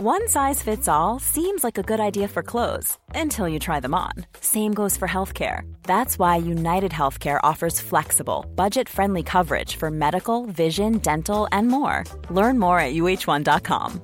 One 0.00 0.28
size 0.28 0.62
fits 0.62 0.86
all 0.86 1.18
seems 1.18 1.64
like 1.64 1.76
a 1.76 1.82
good 1.82 1.98
idea 1.98 2.28
for 2.28 2.40
clothes 2.40 2.96
until 3.16 3.48
you 3.48 3.58
try 3.58 3.80
them 3.80 3.94
on. 3.96 4.12
Same 4.40 4.72
goes 4.72 4.96
for 4.96 5.08
healthcare. 5.08 5.62
That's 5.82 6.20
why 6.20 6.36
United 6.36 6.92
Healthcare 6.92 7.40
offers 7.42 7.80
flexible, 7.80 8.46
budget 8.54 8.88
friendly 8.88 9.24
coverage 9.24 9.74
for 9.74 9.90
medical, 9.90 10.46
vision, 10.46 10.98
dental, 10.98 11.48
and 11.50 11.66
more. 11.66 12.04
Learn 12.30 12.60
more 12.60 12.78
at 12.78 12.94
uh1.com. 12.94 14.00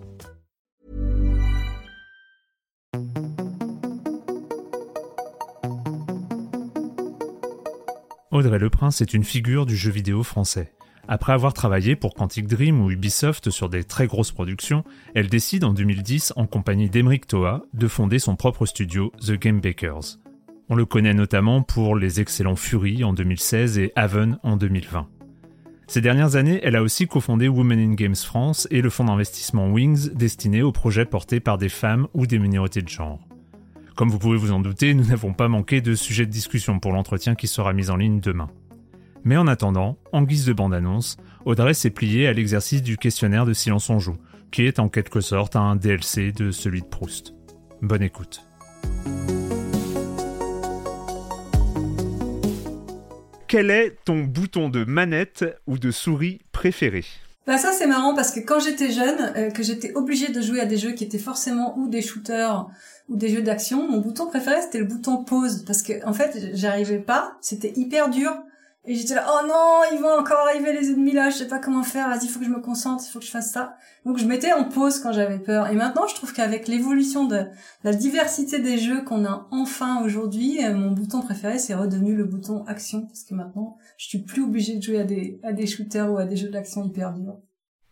Audrey 8.32 8.58
Le 8.58 8.68
Prince 8.68 9.00
est 9.00 9.14
une 9.14 9.22
figure 9.22 9.64
du 9.64 9.76
jeu 9.76 9.92
vidéo 9.92 10.24
français. 10.24 10.72
Après 11.06 11.34
avoir 11.34 11.52
travaillé 11.52 11.96
pour 11.96 12.14
Quantic 12.14 12.46
Dream 12.46 12.80
ou 12.80 12.90
Ubisoft 12.90 13.50
sur 13.50 13.68
des 13.68 13.84
très 13.84 14.06
grosses 14.06 14.32
productions, 14.32 14.84
elle 15.14 15.28
décide 15.28 15.64
en 15.64 15.74
2010, 15.74 16.32
en 16.36 16.46
compagnie 16.46 16.88
d'Emeric 16.88 17.26
Toa, 17.26 17.62
de 17.74 17.88
fonder 17.88 18.18
son 18.18 18.36
propre 18.36 18.64
studio, 18.64 19.12
The 19.20 19.32
Game 19.32 19.60
Bakers. 19.60 20.18
On 20.70 20.76
le 20.76 20.86
connaît 20.86 21.12
notamment 21.12 21.62
pour 21.62 21.94
les 21.94 22.20
excellents 22.20 22.56
Fury 22.56 23.04
en 23.04 23.12
2016 23.12 23.78
et 23.78 23.92
Haven 23.96 24.38
en 24.42 24.56
2020. 24.56 25.06
Ces 25.86 26.00
dernières 26.00 26.36
années, 26.36 26.60
elle 26.62 26.76
a 26.76 26.82
aussi 26.82 27.06
cofondé 27.06 27.48
Women 27.48 27.78
in 27.78 27.94
Games 27.94 28.16
France 28.16 28.66
et 28.70 28.80
le 28.80 28.88
fonds 28.88 29.04
d'investissement 29.04 29.70
Wings 29.70 30.14
destiné 30.14 30.62
aux 30.62 30.72
projets 30.72 31.04
portés 31.04 31.40
par 31.40 31.58
des 31.58 31.68
femmes 31.68 32.08
ou 32.14 32.26
des 32.26 32.38
minorités 32.38 32.80
de 32.80 32.88
genre. 32.88 33.20
Comme 33.94 34.08
vous 34.08 34.18
pouvez 34.18 34.38
vous 34.38 34.52
en 34.52 34.60
douter, 34.60 34.94
nous 34.94 35.04
n'avons 35.04 35.34
pas 35.34 35.48
manqué 35.48 35.82
de 35.82 35.94
sujets 35.94 36.24
de 36.24 36.30
discussion 36.30 36.80
pour 36.80 36.92
l'entretien 36.92 37.34
qui 37.34 37.46
sera 37.46 37.74
mis 37.74 37.90
en 37.90 37.96
ligne 37.96 38.20
demain. 38.20 38.48
Mais 39.26 39.38
en 39.38 39.46
attendant, 39.46 39.96
en 40.12 40.22
guise 40.22 40.44
de 40.44 40.52
bande-annonce, 40.52 41.16
Audrey 41.46 41.72
s'est 41.72 41.88
pliée 41.88 42.26
à 42.26 42.34
l'exercice 42.34 42.82
du 42.82 42.98
questionnaire 42.98 43.46
de 43.46 43.54
silence 43.54 43.88
on 43.88 43.98
joue, 43.98 44.18
qui 44.50 44.66
est 44.66 44.78
en 44.78 44.90
quelque 44.90 45.22
sorte 45.22 45.56
un 45.56 45.76
DLC 45.76 46.30
de 46.30 46.50
celui 46.50 46.82
de 46.82 46.86
Proust. 46.86 47.32
Bonne 47.80 48.02
écoute. 48.02 48.42
Quel 53.48 53.70
est 53.70 53.96
ton 54.04 54.24
bouton 54.24 54.68
de 54.68 54.84
manette 54.84 55.46
ou 55.66 55.78
de 55.78 55.90
souris 55.90 56.42
préféré? 56.52 57.04
Bah 57.46 57.56
ça 57.56 57.72
c'est 57.72 57.86
marrant 57.86 58.14
parce 58.14 58.30
que 58.30 58.40
quand 58.40 58.58
j'étais 58.58 58.90
jeune, 58.90 59.32
euh, 59.36 59.50
que 59.50 59.62
j'étais 59.62 59.94
obligée 59.94 60.32
de 60.32 60.40
jouer 60.42 60.60
à 60.60 60.66
des 60.66 60.76
jeux 60.76 60.92
qui 60.92 61.04
étaient 61.04 61.18
forcément 61.18 61.78
ou 61.78 61.88
des 61.88 62.02
shooters 62.02 62.66
ou 63.08 63.16
des 63.16 63.28
jeux 63.28 63.42
d'action, 63.42 63.88
mon 63.88 64.00
bouton 64.00 64.26
préféré 64.26 64.60
c'était 64.62 64.78
le 64.78 64.86
bouton 64.86 65.24
pause 65.24 65.64
parce 65.66 65.82
que 65.82 66.04
en 66.06 66.12
fait 66.12 66.50
j'arrivais 66.54 66.98
pas, 66.98 67.36
c'était 67.42 67.72
hyper 67.76 68.10
dur 68.10 68.32
et 68.86 68.94
j'étais 68.94 69.14
là, 69.14 69.26
oh 69.28 69.46
non, 69.46 69.80
ils 69.92 70.02
vont 70.02 70.18
encore 70.18 70.46
arriver 70.46 70.72
les 70.72 70.90
ennemis 70.90 71.12
là, 71.12 71.30
je 71.30 71.36
sais 71.36 71.48
pas 71.48 71.58
comment 71.58 71.82
faire, 71.82 72.08
vas-y, 72.08 72.24
il 72.24 72.28
faut 72.28 72.38
que 72.38 72.44
je 72.44 72.50
me 72.50 72.60
concentre, 72.60 73.02
il 73.06 73.10
faut 73.10 73.18
que 73.18 73.24
je 73.24 73.30
fasse 73.30 73.50
ça. 73.50 73.76
Donc 74.04 74.18
je 74.18 74.26
mettais 74.26 74.52
en 74.52 74.64
pause 74.64 74.98
quand 75.00 75.12
j'avais 75.12 75.38
peur. 75.38 75.68
Et 75.68 75.74
maintenant, 75.74 76.06
je 76.06 76.14
trouve 76.14 76.34
qu'avec 76.34 76.68
l'évolution 76.68 77.24
de 77.24 77.46
la 77.82 77.94
diversité 77.94 78.58
des 78.58 78.76
jeux 78.76 79.02
qu'on 79.02 79.24
a 79.24 79.48
enfin 79.50 80.02
aujourd'hui, 80.04 80.62
euh, 80.62 80.74
mon 80.74 80.90
bouton 80.90 81.22
préféré, 81.22 81.58
c'est 81.58 81.74
redevenu 81.74 82.14
le 82.14 82.24
bouton 82.24 82.64
action, 82.66 83.06
parce 83.06 83.24
que 83.24 83.34
maintenant, 83.34 83.78
je 83.96 84.06
suis 84.08 84.18
plus 84.18 84.42
obligée 84.42 84.76
de 84.76 84.82
jouer 84.82 85.00
à 85.00 85.04
des, 85.04 85.40
à 85.42 85.52
des 85.52 85.66
shooters 85.66 86.12
ou 86.12 86.18
à 86.18 86.26
des 86.26 86.36
jeux 86.36 86.50
d'action 86.50 86.84
hyper 86.84 87.14
durs. 87.14 87.38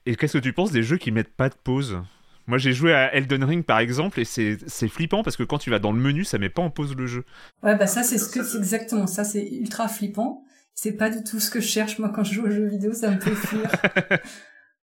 Et 0.05 0.17
qu'est-ce 0.17 0.35
que 0.35 0.43
tu 0.43 0.53
penses 0.53 0.73
des 0.73 0.83
jeux 0.83 0.99
qui 0.99 1.11
mettent 1.11 1.35
pas 1.35 1.49
de 1.49 1.55
pause? 1.55 2.03
Moi, 2.47 2.59
j'ai 2.59 2.73
joué 2.73 2.93
à 2.93 3.15
Elden 3.15 3.45
Ring 3.45 3.65
par 3.65 3.79
exemple, 3.79 4.21
et 4.21 4.25
c'est 4.25 4.89
flippant 4.89 5.23
parce 5.23 5.37
que 5.37 5.45
quand 5.45 5.59
tu 5.59 5.71
vas 5.71 5.79
dans 5.79 5.93
le 5.93 6.01
menu, 6.01 6.25
ça 6.25 6.39
met 6.39 6.51
pas 6.51 6.61
en 6.61 6.71
pause 6.71 6.95
le 6.95 7.07
jeu. 7.07 7.25
Ouais, 7.63 7.77
bah 7.77 7.87
ça, 7.87 8.03
c'est 8.03 8.19
ce 8.19 8.29
que 8.29 8.43
c'est 8.43 8.59
exactement 8.59 9.07
ça, 9.07 9.25
c'est 9.25 9.49
ultra 9.49 9.89
flippant. 9.89 10.45
C'est 10.75 10.93
pas 10.93 11.11
du 11.11 11.23
tout 11.23 11.39
ce 11.41 11.51
que 11.51 11.61
je 11.61 11.67
cherche, 11.69 11.99
moi, 11.99 12.09
quand 12.15 12.25
je 12.25 12.35
joue 12.35 12.47
aux 12.47 12.51
jeux 12.51 12.67
vidéo, 12.69 12.93
ça 12.93 13.11
me 13.11 13.21
fait 13.21 13.35
fuir. 13.35 13.71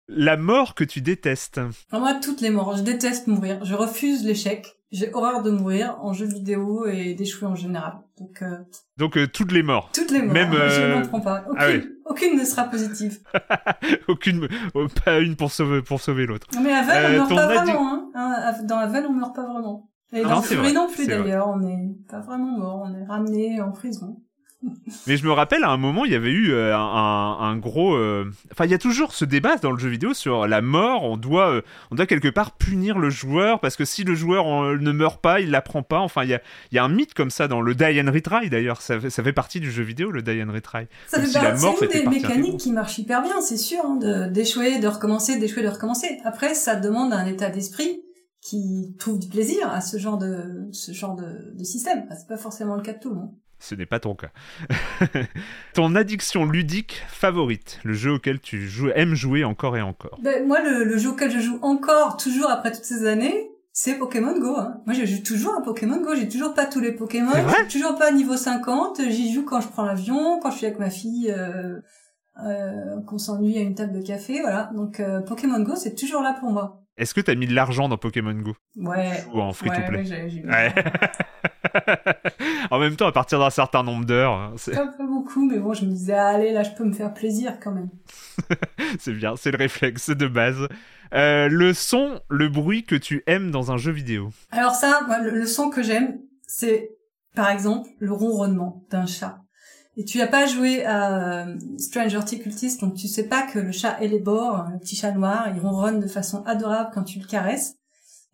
La 0.08 0.38
mort 0.38 0.76
que 0.76 0.84
tu 0.84 1.02
détestes. 1.02 1.60
moi, 1.92 2.14
toutes 2.14 2.42
les 2.42 2.52
morts. 2.52 2.78
Je 2.78 2.84
déteste 2.84 3.26
mourir. 3.28 3.64
Je 3.66 3.74
refuse 3.74 4.24
l'échec. 4.24 4.68
J'ai 4.92 5.12
horreur 5.14 5.42
de 5.42 5.50
mourir 5.50 5.98
en 6.00 6.14
jeu 6.14 6.28
vidéo 6.28 6.86
et 6.86 7.16
d'échouer 7.16 7.48
en 7.48 7.56
général. 7.56 7.96
Donc, 8.20 8.42
euh... 8.44 8.58
Donc 8.98 9.18
euh, 9.18 9.28
toutes 9.28 9.52
les 9.52 9.64
morts. 9.64 9.90
Toutes 9.94 10.12
les 10.12 10.22
morts. 10.22 10.34
Même, 10.34 10.52
Je 10.54 10.58
euh, 10.82 11.00
n'en 11.00 11.08
prends 11.08 11.22
pas. 11.22 11.44
Aucune, 11.50 11.58
Ah 11.60 11.68
oui. 11.70 11.84
aucune 12.06 12.38
ne 12.40 12.46
sera 12.46 12.66
positive. 12.66 13.20
Aucune, 14.08 14.48
oh, 14.76 14.86
pas 15.04 15.20
une 15.20 15.36
pour 15.36 15.52
sauver, 15.52 15.82
pour 15.82 16.00
sauver 16.00 16.28
l'autre. 16.28 16.48
Non, 16.54 16.62
mais 16.62 16.72
à 16.72 16.84
Val, 16.84 17.04
Euh, 17.06 17.10
on 17.16 17.18
meurt 17.18 17.36
pas 17.36 17.48
vraiment. 17.48 17.94
Hein. 17.94 18.12
Hein, 18.14 18.64
Dans 18.64 18.80
la 18.80 18.88
Val, 18.88 19.06
on 19.10 19.14
meurt 19.14 19.36
pas 19.36 19.46
vraiment. 19.52 19.90
Et 20.14 20.22
Ah 20.24 20.30
dans 20.30 20.36
non, 20.36 20.42
Fury 20.44 20.72
non 20.72 20.88
plus 20.88 21.08
d'ailleurs. 21.08 21.48
On 21.50 21.58
n'est 21.58 21.96
pas 22.08 22.20
vraiment 22.20 22.58
mort. 22.58 22.84
On 22.88 22.94
est 22.96 23.06
ramené 23.06 23.60
en 23.62 23.72
prison. 23.72 24.22
Mais 25.08 25.18
je 25.18 25.26
me 25.26 25.32
rappelle 25.32 25.64
à 25.64 25.70
un 25.70 25.78
moment, 25.78 26.06
il 26.06 26.12
y 26.12 26.16
avait 26.16 26.32
eu 26.32 26.52
euh, 26.52 26.76
un, 26.76 27.38
un 27.40 27.58
gros. 27.58 27.96
euh, 27.96 28.32
Enfin, 28.52 28.66
il 28.66 28.72
y 28.72 28.74
a 28.74 28.78
toujours 28.78 29.14
ce 29.14 29.26
débat 29.26 29.58
dans 29.58 29.72
le 29.72 29.78
jeu 29.78 29.90
vidéo 29.90 30.14
sur 30.14 30.48
la 30.48 30.62
mort. 30.62 31.04
On 31.04 31.18
doit, 31.18 31.50
euh, 31.52 31.62
on 31.92 31.96
doit 31.96 32.06
quelque 32.06 32.28
part 32.28 32.52
punir 32.58 32.98
le 33.00 33.10
joueur 33.10 33.60
parce 33.60 33.76
que 33.76 33.86
si 33.86 34.04
le 34.04 34.16
joueur 34.16 34.46
ne 34.78 34.92
meurt 34.92 35.22
pas, 35.22 35.40
il 35.42 35.52
l'apprend 35.52 35.84
pas. 35.84 36.00
Enfin, 36.00 36.24
il 36.24 36.30
y 36.30 36.34
a, 36.34 36.42
il 36.72 36.76
y 36.76 36.80
a 36.80 36.84
un 36.84 36.90
mythe 36.90 37.14
comme 37.14 37.30
ça 37.30 37.48
dans 37.48 37.62
le 37.62 37.76
Die 37.76 38.02
and 38.02 38.12
Retry 38.12 38.50
d'ailleurs. 38.50 38.82
Ça, 38.82 39.00
fait- 39.00 39.10
ça 39.10 39.24
fait 39.24 39.34
partie 39.34 39.60
du 39.60 39.72
jeu 39.72 39.84
vidéo, 39.84 40.12
le 40.12 40.22
Die 40.22 40.42
and 40.44 40.52
Retry. 40.54 40.88
Ça 41.08 41.18
Comme 41.18 41.26
fait 41.26 41.32
si 41.32 41.44
la 41.44 41.56
mort 41.56 41.76
des 41.80 42.06
mécaniques 42.10 42.58
qui 42.58 42.72
marche 42.72 42.98
hyper 42.98 43.22
bien, 43.22 43.42
c'est 43.42 43.58
sûr, 43.58 43.80
hein, 43.86 44.28
d'échouer, 44.32 44.80
de 44.80 44.88
recommencer, 44.88 45.38
d'échouer, 45.40 45.64
de 45.64 45.70
recommencer. 45.70 46.18
Après, 46.26 46.54
ça 46.56 46.76
demande 46.76 47.14
un 47.14 47.26
état 47.26 47.50
d'esprit 47.50 48.02
qui 48.42 48.96
trouve 49.00 49.18
du 49.18 49.28
plaisir 49.28 49.70
à 49.72 49.82
ce 49.82 49.98
genre 49.98 50.18
de, 50.20 50.68
ce 50.72 50.92
genre 50.92 51.16
de, 51.16 51.56
de 51.58 51.64
système. 51.64 52.06
C'est 52.12 52.28
pas 52.28 52.38
forcément 52.38 52.76
le 52.76 52.84
cas 52.84 52.94
de 52.94 53.00
tout 53.00 53.10
le 53.10 53.16
monde. 53.16 53.32
Ce 53.60 53.74
n'est 53.76 53.86
pas 53.86 54.00
ton 54.00 54.16
cas. 54.16 54.32
Ton 55.74 55.96
addiction 55.96 56.46
ludique 56.46 57.04
favorite, 57.08 57.80
le 57.84 57.94
jeu 57.94 58.12
auquel 58.14 58.40
tu 58.40 58.68
joues, 58.68 58.90
aimes 58.96 59.16
jouer 59.16 59.44
encore 59.44 59.78
et 59.78 59.82
encore. 59.82 60.20
Ben, 60.22 60.46
moi, 60.46 60.62
le, 60.62 60.84
le 60.84 60.98
jeu 60.98 61.10
auquel 61.10 61.32
je 61.32 61.40
joue 61.40 61.60
encore, 61.62 62.18
toujours 62.18 62.50
après 62.50 62.72
toutes 62.72 62.84
ces 62.84 63.08
années, 63.08 63.50
c'est 63.72 63.96
Pokémon 63.98 64.38
Go. 64.40 64.56
Hein. 64.58 64.82
Moi, 64.86 64.94
je 64.96 65.06
joue 65.06 65.22
toujours 65.24 65.56
à 65.58 65.62
Pokémon 65.62 66.02
Go. 66.02 66.16
J'ai 66.16 66.28
toujours 66.30 66.54
pas 66.54 66.66
tous 66.66 66.80
les 66.80 66.92
Pokémon. 66.94 67.32
Toujours 67.70 67.98
pas 67.98 68.12
niveau 68.12 68.38
50. 68.38 69.02
J'y 69.10 69.34
joue 69.34 69.44
quand 69.44 69.62
je 69.62 69.68
prends 69.68 69.84
l'avion, 69.86 70.40
quand 70.42 70.52
je 70.52 70.58
suis 70.58 70.66
avec 70.66 70.80
ma 70.80 70.90
fille, 70.90 71.30
euh, 71.32 71.80
euh, 72.46 73.02
qu'on 73.08 73.18
s'ennuie 73.18 73.58
à 73.58 73.62
une 73.62 73.76
table 73.76 73.94
de 73.94 74.02
café. 74.06 74.42
Voilà. 74.42 74.70
Donc, 74.76 75.00
euh, 75.00 75.22
Pokémon 75.22 75.60
Go, 75.62 75.76
c'est 75.76 75.96
toujours 75.96 76.22
là 76.22 76.36
pour 76.40 76.52
moi. 76.52 76.82
Est-ce 76.98 77.14
que 77.14 77.20
t'as 77.20 77.36
mis 77.36 77.48
de 77.48 77.54
l'argent 77.54 77.90
dans 77.90 77.98
Pokémon 77.98 78.34
Go? 78.34 78.54
Ouais. 78.78 79.26
ou 79.34 79.42
en 79.42 79.52
free 79.52 79.70
to 79.70 79.76
Ouais, 79.76 79.88
play? 79.88 80.44
ouais, 80.46 80.74
en 82.72 82.80
même 82.80 82.96
temps, 82.96 83.08
à 83.08 83.12
partir 83.12 83.40
d'un 83.40 83.50
certain 83.50 83.84
nombre 83.84 84.06
d'heures, 84.06 84.34
hein, 84.34 84.54
c'est 84.58 84.74
Pas, 84.74 84.88
pas 84.88 85.06
beaucoup, 85.06 85.46
mais 85.46 85.60
bon, 85.60 85.74
je 85.74 85.86
me 85.86 85.92
disais, 85.92 86.14
allez, 86.14 86.52
là, 86.52 86.64
je 86.64 86.72
peux 86.72 86.84
me 86.84 86.94
faire 86.94 87.14
plaisir 87.14 87.60
quand 87.62 87.72
même. 87.72 87.90
c'est 89.00 89.14
bien, 89.14 89.36
c'est 89.36 89.52
le 89.52 89.58
réflexe 89.58 90.10
de 90.10 90.28
base. 90.28 90.68
Euh, 91.14 91.48
le 91.50 91.74
son, 91.74 92.20
le 92.30 92.50
bruit 92.50 92.84
que 92.84 92.96
tu 92.96 93.24
aimes 93.28 93.52
dans 93.52 93.72
un 93.72 93.78
jeu 93.78 93.92
vidéo. 93.92 94.30
Alors 94.52 94.76
ça, 94.76 95.02
le, 95.24 95.32
le 95.32 95.46
son 95.46 95.70
que 95.70 95.84
j'aime, 95.84 96.20
c'est, 96.48 96.90
par 97.36 97.50
exemple, 97.50 97.90
le 98.00 98.12
ronronnement 98.12 98.84
d'un 98.90 99.06
chat. 99.06 99.40
Et 99.98 100.04
tu 100.04 100.18
n'as 100.18 100.28
pas 100.28 100.46
joué 100.46 100.84
à 100.84 101.46
euh, 101.46 101.58
Stranger 101.78 102.20
Cultist, 102.42 102.82
donc 102.82 102.96
tu 102.96 103.08
sais 103.08 103.28
pas 103.28 103.44
que 103.44 103.60
le 103.60 103.72
chat 103.72 103.98
Elébor, 104.02 104.66
le 104.74 104.80
petit 104.80 104.96
chat 104.96 105.12
noir, 105.12 105.48
il 105.54 105.60
ronronne 105.62 106.02
de 106.02 106.08
façon 106.08 106.44
adorable 106.46 106.90
quand 106.94 107.04
tu 107.04 107.20
le 107.20 107.26
caresses. 107.26 107.76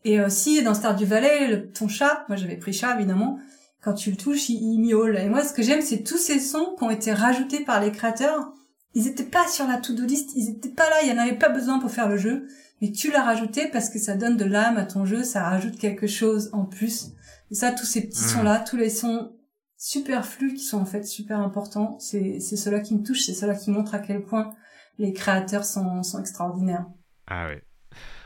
Et 0.03 0.19
aussi, 0.21 0.63
dans 0.63 0.74
Stardew 0.74 1.06
Valley, 1.06 1.48
le, 1.48 1.71
ton 1.71 1.88
chat, 1.88 2.25
moi 2.27 2.36
j'avais 2.36 2.57
pris 2.57 2.74
chat 2.74 2.95
évidemment, 2.95 3.39
quand 3.81 3.94
tu 3.94 4.12
le 4.12 4.18
touches, 4.18 4.50
il, 4.50 4.62
il 4.62 4.80
miaule. 4.80 5.18
Et 5.18 5.30
moi, 5.30 5.44
ce 5.44 5.53
que 5.53 5.62
j'aime, 5.63 5.81
c'est 5.81 6.03
tous 6.03 6.18
ces 6.18 6.39
sons 6.39 6.75
qui 6.77 6.83
ont 6.83 6.89
été 6.89 7.13
rajoutés 7.13 7.63
par 7.63 7.80
les 7.81 7.92
créateurs 7.92 8.51
Ils 8.94 9.07
étaient 9.07 9.24
pas 9.24 9.48
sur 9.48 9.68
la 9.68 9.77
to-do 9.77 10.03
list, 10.06 10.31
ils 10.36 10.50
étaient 10.50 10.69
pas 10.69 10.89
là, 10.89 10.98
il 11.03 11.09
y 11.09 11.12
en 11.12 11.18
avait 11.21 11.38
pas 11.38 11.50
besoin 11.50 11.80
pour 11.80 11.92
faire 11.92 12.09
le 12.09 12.18
jeu, 12.18 12.48
mais 12.81 12.92
tu 12.92 13.12
l'as 13.12 13.24
rajouté 13.24 13.68
parce 13.68 13.89
que 13.89 14.00
ça 14.00 14.15
donne 14.15 14.38
de 14.38 14.45
l'âme 14.45 14.77
à 14.77 14.86
ton 14.86 15.06
jeu, 15.06 15.24
ça 15.24 15.44
rajoute 15.44 15.77
quelque 15.77 16.07
chose 16.07 16.50
en 16.53 16.65
plus. 16.65 17.12
Et 17.51 17.56
ça, 17.56 17.71
tous 17.71 17.86
ces 17.86 18.01
petits 18.01 18.24
Mm. 18.24 18.27
sons-là, 18.27 18.59
tous 18.59 18.77
les 18.77 18.89
sons 18.89 19.31
superflus 19.77 20.53
qui 20.53 20.63
sont 20.63 20.80
en 20.80 20.86
fait 20.86 21.03
super 21.03 21.39
importants, 21.39 21.98
c'est 22.00 22.39
c'est 22.39 22.56
cela 22.57 22.80
qui 22.81 22.95
me 22.95 23.03
touche, 23.03 23.21
c'est 23.25 23.33
cela 23.33 23.56
qui 23.56 23.71
montre 23.71 23.95
à 23.95 24.00
quel 24.00 24.24
point 24.24 24.51
les 25.00 25.12
créateurs 25.13 25.65
sont, 25.65 26.03
sont 26.03 26.19
extraordinaires. 26.19 26.86
Ah 27.27 27.48
ouais. 27.48 27.63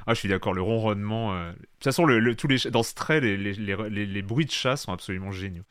Ah, 0.08 0.14
je 0.14 0.20
suis 0.20 0.30
d'accord, 0.30 0.54
le 0.54 0.62
ronronnement. 0.62 1.36
euh, 1.36 1.52
De 1.52 1.58
toute 1.58 1.84
façon, 1.84 2.06
tous 2.38 2.48
les, 2.48 2.58
dans 2.72 2.84
Stray, 2.84 3.22
les, 3.22 3.38
les, 3.38 3.54
les, 3.54 4.06
les- 4.06 4.22
bruits 4.22 4.46
de 4.46 4.52
chat 4.52 4.78
sont 4.78 4.92
absolument 4.92 5.32
géniaux. 5.32 5.64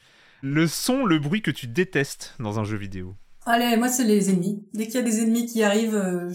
Le 0.43 0.67
son, 0.67 1.05
le 1.07 1.19
bruit 1.19 1.41
que 1.43 1.51
tu 1.51 1.67
détestes 1.67 2.35
dans 2.39 2.59
un 2.59 2.65
jeu 2.65 2.77
vidéo? 2.77 3.15
Allez, 3.47 3.77
moi 3.77 3.89
c'est 3.89 4.05
les 4.05 4.31
ennemis. 4.31 4.67
Dès 4.75 4.87
qu'il 4.87 4.95
y 4.97 4.99
a 4.99 5.03
des 5.03 5.21
ennemis 5.21 5.47
qui 5.47 5.63
arrivent, 5.63 5.95
euh, 5.95 6.33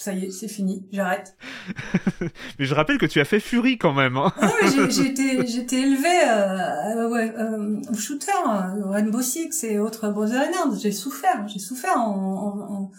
ça 0.00 0.12
y 0.14 0.24
est, 0.24 0.30
c'est 0.30 0.48
fini, 0.48 0.86
j'arrête. 0.90 1.36
Mais 2.58 2.64
je 2.64 2.74
rappelle 2.74 2.98
que 2.98 3.06
tu 3.06 3.20
as 3.20 3.24
fait 3.24 3.40
Fury 3.40 3.76
quand 3.78 3.92
même. 3.92 4.16
hein. 4.16 4.32
Ah 4.40 4.50
oui, 4.62 4.68
j'ai- 4.90 5.06
été, 5.06 5.38
été 5.60 5.80
élevée 5.80 6.08
euh, 6.28 7.08
ouais, 7.10 7.32
euh, 7.38 7.80
au 7.90 7.94
shooter, 7.94 8.32
euh, 8.46 8.86
Rainbow 8.88 9.20
Six 9.20 9.64
et 9.64 9.78
autres 9.78 10.08
Brotherhood. 10.08 10.78
J'ai 10.80 10.92
souffert, 10.92 11.46
j'ai 11.46 11.58
souffert 11.58 11.96
en, 11.98 12.10
en, 12.10 12.60
en, 12.60 12.90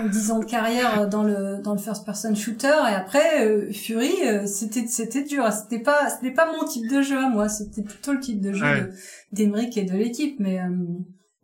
en 0.00 0.08
10 0.08 0.30
ans 0.32 0.38
de 0.40 0.44
carrière 0.46 1.08
dans 1.08 1.22
le 1.22 1.62
dans 1.62 1.72
le 1.72 1.78
first 1.78 2.04
person 2.04 2.34
shooter 2.34 2.68
et 2.90 2.94
après 2.94 3.46
euh, 3.46 3.70
Fury, 3.72 4.12
euh, 4.26 4.46
c'était 4.46 4.86
c'était 4.86 5.22
dur. 5.22 5.46
C'était 5.52 5.82
pas 5.82 6.08
c'était 6.10 6.32
pas 6.32 6.50
mon 6.50 6.66
type 6.66 6.90
de 6.90 7.02
jeu 7.02 7.18
à 7.18 7.28
moi. 7.28 7.48
C'était 7.48 7.82
plutôt 7.82 8.12
le 8.14 8.20
type 8.20 8.40
de 8.40 8.52
jeu 8.52 8.64
Ouais. 8.64 8.80
de- 8.82 8.90
d'Emeric 9.32 9.76
et 9.76 9.84
de 9.84 9.92
l'équipe, 9.96 10.36
mais 10.40 10.60
euh, 10.60 10.68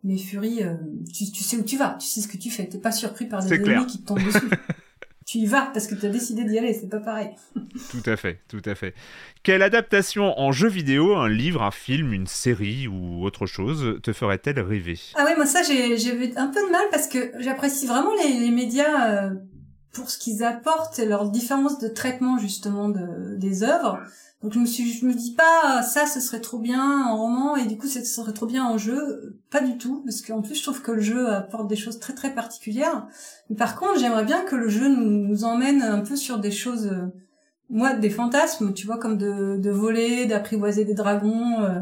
mais 0.04 0.18
Fury, 0.18 0.62
euh, 0.62 0.74
tu, 1.12 1.30
tu 1.30 1.44
sais 1.44 1.56
où 1.56 1.62
tu 1.62 1.76
vas, 1.76 1.96
tu 2.00 2.06
sais 2.06 2.20
ce 2.20 2.28
que 2.28 2.36
tu 2.36 2.50
fais. 2.50 2.66
T'es 2.66 2.78
pas 2.78 2.92
surpris 2.92 3.26
par 3.26 3.42
des 3.42 3.54
ennemis 3.54 3.86
qui 3.86 4.00
te 4.00 4.06
tombent 4.06 4.24
dessus. 4.24 4.50
tu 5.26 5.38
y 5.38 5.46
vas 5.46 5.70
parce 5.72 5.86
que 5.86 5.94
t'as 5.94 6.08
décidé 6.08 6.44
d'y 6.44 6.58
aller. 6.58 6.74
C'est 6.74 6.88
pas 6.88 6.98
pareil. 6.98 7.30
Tout 7.90 8.02
à 8.10 8.16
fait, 8.16 8.40
tout 8.48 8.62
à 8.64 8.74
fait. 8.74 8.94
Quelle 9.42 9.62
adaptation 9.62 10.38
en 10.38 10.52
jeu 10.52 10.68
vidéo, 10.68 11.14
un 11.16 11.28
livre, 11.28 11.62
un 11.62 11.70
film, 11.70 12.12
une 12.12 12.26
série 12.26 12.86
ou 12.86 13.24
autre 13.24 13.46
chose 13.46 13.98
te 14.02 14.12
ferait-elle 14.12 14.60
rêver? 14.60 14.98
Ah 15.14 15.24
oui, 15.26 15.32
moi 15.36 15.46
ça 15.46 15.62
j'ai 15.62 15.96
j'ai 15.96 16.14
eu 16.14 16.32
un 16.36 16.48
peu 16.48 16.64
de 16.66 16.70
mal 16.70 16.82
parce 16.90 17.08
que 17.08 17.32
j'apprécie 17.38 17.86
vraiment 17.86 18.12
les, 18.22 18.40
les 18.40 18.50
médias 18.50 19.24
euh, 19.24 19.30
pour 19.92 20.10
ce 20.10 20.18
qu'ils 20.18 20.42
apportent 20.42 20.98
et 20.98 21.06
leur 21.06 21.28
différence 21.28 21.78
de 21.78 21.88
traitement 21.88 22.38
justement 22.38 22.88
de, 22.88 23.36
des 23.36 23.62
œuvres. 23.62 24.00
Donc 24.42 24.54
je 24.54 24.58
me 24.58 24.66
suis 24.66 24.92
je 24.92 25.06
me 25.06 25.14
dis 25.14 25.34
pas 25.34 25.82
ça 25.82 26.06
ce 26.06 26.18
serait 26.18 26.40
trop 26.40 26.58
bien 26.58 27.06
en 27.06 27.16
roman 27.16 27.54
et 27.56 27.66
du 27.66 27.78
coup 27.78 27.86
ça 27.86 28.04
serait 28.04 28.32
trop 28.32 28.46
bien 28.46 28.64
en 28.64 28.76
jeu, 28.76 29.38
pas 29.50 29.60
du 29.60 29.78
tout 29.78 30.02
parce 30.04 30.20
qu'en 30.20 30.42
plus 30.42 30.56
je 30.56 30.62
trouve 30.62 30.82
que 30.82 30.90
le 30.90 31.00
jeu 31.00 31.28
apporte 31.28 31.68
des 31.68 31.76
choses 31.76 32.00
très 32.00 32.14
très 32.14 32.34
particulières. 32.34 33.06
Mais 33.50 33.56
par 33.56 33.78
contre, 33.78 34.00
j'aimerais 34.00 34.24
bien 34.24 34.42
que 34.42 34.56
le 34.56 34.68
jeu 34.68 34.88
nous, 34.88 35.28
nous 35.28 35.44
emmène 35.44 35.82
un 35.82 36.00
peu 36.00 36.16
sur 36.16 36.38
des 36.38 36.50
choses 36.50 36.86
euh, 36.86 37.06
moi 37.70 37.92
des 37.94 38.10
fantasmes, 38.10 38.74
tu 38.74 38.86
vois 38.86 38.98
comme 38.98 39.16
de 39.16 39.58
de 39.58 39.70
voler, 39.70 40.26
d'apprivoiser 40.26 40.84
des 40.84 40.94
dragons 40.94 41.60
euh, 41.60 41.80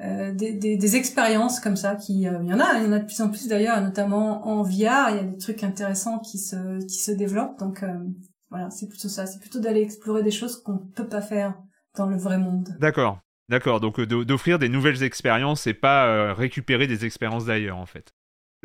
euh, 0.00 0.32
des, 0.32 0.52
des, 0.52 0.76
des 0.76 0.96
expériences 0.96 1.58
comme 1.60 1.76
ça 1.76 1.94
qui 1.96 2.28
euh, 2.28 2.38
il 2.42 2.48
y 2.48 2.52
en 2.54 2.60
a 2.60 2.78
il 2.78 2.84
y 2.84 2.86
en 2.86 2.92
a 2.92 2.98
de 2.98 3.04
plus 3.06 3.20
en 3.20 3.30
plus 3.30 3.48
d'ailleurs 3.48 3.80
notamment 3.80 4.46
en 4.46 4.62
VR 4.62 5.08
il 5.10 5.16
y 5.16 5.20
a 5.20 5.22
des 5.22 5.38
trucs 5.38 5.62
intéressants 5.64 6.18
qui 6.18 6.38
se 6.38 6.84
qui 6.86 6.98
se 7.02 7.12
développent 7.12 7.58
donc 7.58 7.82
euh, 7.82 7.94
voilà 8.50 8.68
c'est 8.70 8.88
plutôt 8.88 9.08
ça 9.08 9.26
c'est 9.26 9.40
plutôt 9.40 9.58
d'aller 9.60 9.80
explorer 9.80 10.22
des 10.22 10.30
choses 10.30 10.62
qu'on 10.62 10.78
peut 10.78 11.08
pas 11.08 11.22
faire 11.22 11.54
dans 11.96 12.06
le 12.06 12.16
vrai 12.18 12.36
monde 12.38 12.68
D'accord, 12.78 13.20
d'accord. 13.48 13.80
Donc 13.80 13.98
euh, 13.98 14.06
d'o- 14.06 14.24
d'offrir 14.24 14.58
des 14.58 14.68
nouvelles 14.68 15.02
expériences 15.02 15.66
et 15.66 15.72
pas 15.74 16.06
euh, 16.08 16.34
récupérer 16.34 16.86
des 16.86 17.06
expériences 17.06 17.46
d'ailleurs 17.46 17.78
en 17.78 17.86
fait. 17.86 18.12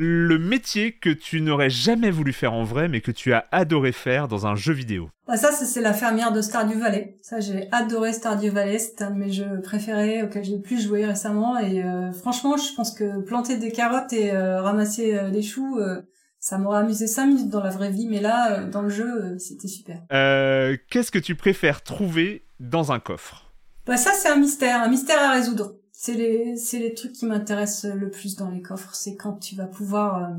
Le 0.04 0.40
métier 0.40 0.94
que 0.94 1.12
tu 1.12 1.42
n'aurais 1.42 1.70
jamais 1.70 2.10
voulu 2.10 2.34
faire 2.34 2.54
en 2.54 2.64
vrai 2.64 2.88
mais 2.88 3.02
que 3.02 3.12
tu 3.12 3.34
as 3.34 3.46
adoré 3.52 3.92
faire 3.92 4.28
dans 4.28 4.48
un 4.48 4.56
jeu 4.56 4.74
vidéo. 4.74 5.12
Ah, 5.28 5.38
ça 5.38 5.52
c'est 5.52 5.80
la 5.80 5.94
fermière 5.94 6.32
de 6.32 6.42
Stardew 6.42 6.80
Valley. 6.80 7.18
Ça 7.22 7.40
j'ai 7.40 7.68
adoré 7.72 8.12
Stardew 8.12 8.50
Valley. 8.50 8.80
C'est 8.80 9.04
un 9.04 9.12
de 9.12 9.20
mes 9.20 9.32
jeux 9.32 9.62
préférés 9.62 10.24
auxquels 10.24 10.44
j'ai 10.44 10.56
le 10.56 10.62
plus 10.64 10.82
joué 10.84 11.06
récemment. 11.06 11.60
Et 11.60 11.84
euh, 11.84 12.12
franchement 12.14 12.58
je 12.58 12.74
pense 12.76 12.96
que 12.96 13.22
planter 13.22 13.58
des 13.58 13.72
carottes 13.72 14.12
et 14.12 14.32
euh, 14.32 14.60
ramasser 14.64 15.14
euh, 15.14 15.30
des 15.30 15.44
choux 15.44 15.78
euh, 15.78 16.02
ça 16.40 16.58
m'aurait 16.58 16.80
amusé 16.80 17.06
5 17.06 17.28
minutes 17.28 17.50
dans 17.50 17.62
la 17.62 17.70
vraie 17.70 17.92
vie. 17.92 18.08
Mais 18.08 18.22
là 18.22 18.64
dans 18.64 18.82
le 18.82 18.90
jeu 18.90 19.38
c'était 19.38 19.68
super. 19.68 20.02
Euh, 20.12 20.78
Qu'est-ce 20.90 21.12
que 21.12 21.20
tu 21.20 21.36
préfères 21.36 21.84
trouver 21.84 22.48
dans 22.60 22.92
un 22.92 23.00
coffre? 23.00 23.54
Bah 23.86 23.98
ça 23.98 24.14
c'est 24.14 24.30
un 24.30 24.38
mystère, 24.38 24.82
un 24.82 24.90
mystère 24.90 25.22
à 25.22 25.34
résoudre. 25.34 25.76
C'est 26.04 26.16
les 26.16 26.56
c'est 26.58 26.80
les 26.80 26.96
trucs 26.96 27.12
qui 27.12 27.28
m'intéressent 27.28 27.94
le 27.94 28.10
plus 28.10 28.36
dans 28.36 28.50
les 28.50 28.64
coffres, 28.64 28.96
c'est 28.96 29.16
quand 29.16 29.34
tu 29.34 29.54
vas 29.56 29.68
pouvoir 29.68 30.24
euh, 30.24 30.34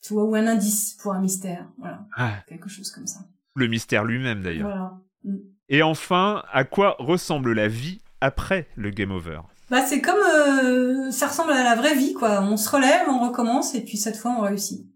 tu 0.00 0.14
vois 0.14 0.24
ou 0.24 0.34
un 0.34 0.46
indice 0.46 0.94
pour 0.94 1.12
un 1.12 1.20
mystère, 1.20 1.68
voilà, 1.76 2.06
Ah, 2.16 2.36
quelque 2.46 2.70
chose 2.70 2.90
comme 2.90 3.06
ça. 3.06 3.20
Le 3.54 3.66
mystère 3.66 4.06
lui-même 4.06 4.42
d'ailleurs. 4.42 5.02
Voilà. 5.22 5.36
Et 5.68 5.82
enfin, 5.82 6.42
à 6.50 6.64
quoi 6.64 6.96
ressemble 7.00 7.52
la 7.52 7.68
vie 7.68 8.00
après 8.22 8.66
le 8.76 8.88
game 8.88 9.10
over? 9.10 9.40
Bah 9.68 9.84
c'est 9.84 10.00
comme 10.00 10.16
euh, 10.16 11.10
ça 11.10 11.26
ressemble 11.26 11.52
à 11.52 11.62
la 11.64 11.74
vraie 11.74 11.94
vie 11.94 12.14
quoi, 12.14 12.40
on 12.40 12.56
se 12.56 12.70
relève, 12.70 13.10
on 13.10 13.28
recommence 13.28 13.74
et 13.74 13.84
puis 13.84 13.98
cette 13.98 14.16
fois 14.16 14.30
on 14.38 14.40
réussit. 14.40 14.86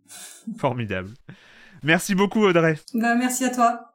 Formidable. 0.56 1.10
Merci 1.82 2.14
beaucoup 2.14 2.40
Audrey. 2.40 2.78
Bah 2.94 3.14
merci 3.14 3.44
à 3.44 3.50
toi. 3.50 3.94